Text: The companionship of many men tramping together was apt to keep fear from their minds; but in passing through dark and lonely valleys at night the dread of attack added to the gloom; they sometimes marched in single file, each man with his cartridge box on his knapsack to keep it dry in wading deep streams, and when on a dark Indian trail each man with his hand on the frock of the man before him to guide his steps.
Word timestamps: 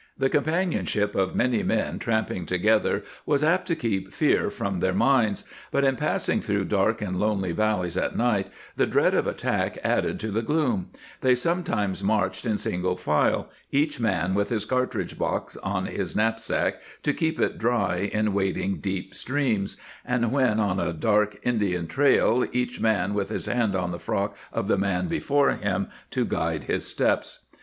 The 0.17 0.29
companionship 0.31 1.13
of 1.13 1.35
many 1.35 1.61
men 1.61 1.99
tramping 1.99 2.47
together 2.47 3.03
was 3.23 3.43
apt 3.43 3.67
to 3.67 3.75
keep 3.75 4.11
fear 4.11 4.49
from 4.49 4.79
their 4.79 4.95
minds; 4.95 5.43
but 5.69 5.83
in 5.83 5.95
passing 5.95 6.41
through 6.41 6.65
dark 6.65 7.03
and 7.03 7.19
lonely 7.19 7.51
valleys 7.51 7.95
at 7.95 8.17
night 8.17 8.47
the 8.75 8.87
dread 8.87 9.13
of 9.13 9.27
attack 9.27 9.77
added 9.83 10.19
to 10.21 10.31
the 10.31 10.41
gloom; 10.41 10.89
they 11.21 11.35
sometimes 11.35 12.03
marched 12.03 12.47
in 12.47 12.57
single 12.57 12.97
file, 12.97 13.51
each 13.71 13.99
man 13.99 14.33
with 14.33 14.49
his 14.49 14.65
cartridge 14.65 15.19
box 15.19 15.55
on 15.57 15.85
his 15.85 16.15
knapsack 16.15 16.81
to 17.03 17.13
keep 17.13 17.39
it 17.39 17.59
dry 17.59 17.97
in 18.11 18.33
wading 18.33 18.77
deep 18.77 19.13
streams, 19.13 19.77
and 20.03 20.31
when 20.31 20.59
on 20.59 20.79
a 20.79 20.93
dark 20.93 21.37
Indian 21.43 21.85
trail 21.85 22.43
each 22.51 22.81
man 22.81 23.13
with 23.13 23.29
his 23.29 23.45
hand 23.45 23.75
on 23.75 23.91
the 23.91 23.99
frock 23.99 24.35
of 24.51 24.67
the 24.67 24.79
man 24.79 25.05
before 25.05 25.51
him 25.51 25.89
to 26.09 26.25
guide 26.25 26.63
his 26.63 26.87
steps. 26.87 27.45